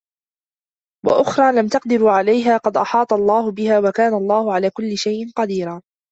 [1.05, 5.81] وأخرى لم تقدروا عليها قد أحاط الله بها وكان الله على كل شيء قديرا